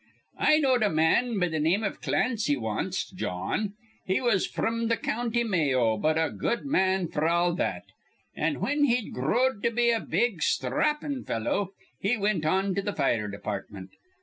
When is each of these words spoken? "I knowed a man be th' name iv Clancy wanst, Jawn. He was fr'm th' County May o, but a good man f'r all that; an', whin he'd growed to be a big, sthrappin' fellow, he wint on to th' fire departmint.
"I 0.39 0.57
knowed 0.57 0.81
a 0.81 0.89
man 0.89 1.37
be 1.37 1.47
th' 1.47 1.61
name 1.61 1.83
iv 1.83 2.01
Clancy 2.01 2.57
wanst, 2.57 3.15
Jawn. 3.15 3.73
He 4.03 4.19
was 4.19 4.47
fr'm 4.47 4.89
th' 4.89 4.99
County 5.03 5.43
May 5.43 5.75
o, 5.75 5.95
but 5.95 6.17
a 6.17 6.31
good 6.31 6.65
man 6.65 7.07
f'r 7.07 7.29
all 7.29 7.53
that; 7.53 7.83
an', 8.35 8.55
whin 8.55 8.85
he'd 8.85 9.13
growed 9.13 9.61
to 9.61 9.69
be 9.69 9.91
a 9.91 9.99
big, 9.99 10.41
sthrappin' 10.41 11.23
fellow, 11.27 11.73
he 11.99 12.17
wint 12.17 12.47
on 12.47 12.73
to 12.73 12.81
th' 12.81 12.97
fire 12.97 13.29
departmint. 13.29 13.91